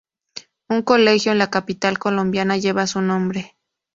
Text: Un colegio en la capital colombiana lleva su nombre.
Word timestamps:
Un 0.67 0.81
colegio 0.81 1.31
en 1.31 1.37
la 1.37 1.51
capital 1.51 1.99
colombiana 1.99 2.57
lleva 2.57 2.87
su 2.87 3.01
nombre. 3.03 3.55